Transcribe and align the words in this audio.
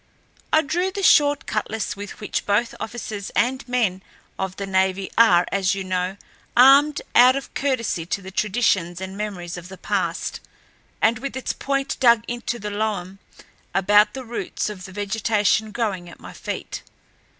I 0.51 0.63
drew 0.63 0.89
the 0.89 1.03
short 1.03 1.45
cutlass 1.45 1.95
with 1.95 2.19
which 2.19 2.47
both 2.47 2.73
officers 2.79 3.29
and 3.35 3.63
men 3.67 4.01
of 4.39 4.55
the 4.55 4.65
navy 4.65 5.11
are, 5.15 5.45
as 5.51 5.75
you 5.75 5.83
know, 5.83 6.17
armed 6.57 7.03
out 7.13 7.35
of 7.35 7.53
courtesy 7.53 8.07
to 8.07 8.19
the 8.23 8.31
traditions 8.31 8.99
and 8.99 9.15
memories 9.15 9.57
of 9.57 9.69
the 9.69 9.77
past, 9.77 10.39
and 11.03 11.19
with 11.19 11.37
its 11.37 11.53
point 11.53 11.97
dug 11.99 12.23
into 12.27 12.57
the 12.57 12.71
loam 12.71 13.19
about 13.75 14.15
the 14.15 14.25
roots 14.25 14.71
of 14.71 14.85
the 14.85 14.91
vegetation 14.91 15.71
growing 15.71 16.09
at 16.09 16.19
my 16.19 16.33
feet. 16.33 16.81